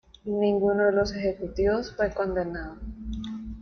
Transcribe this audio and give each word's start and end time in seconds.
Ninguno 0.25 0.85
de 0.85 0.93
los 0.93 1.13
ejecutivos 1.13 1.91
fue 1.95 2.09
condenado. 2.09 2.75